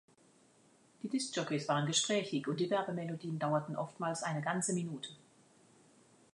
Die 1.03 1.09
Diskjockeys 1.09 1.67
waren 1.69 1.85
gesprächig 1.85 2.47
und 2.47 2.59
die 2.59 2.71
Werbemelodien 2.71 3.37
dauerten 3.37 3.75
oftmals 3.75 4.23
eine 4.23 4.41
ganze 4.41 4.73
Minute. 4.73 5.09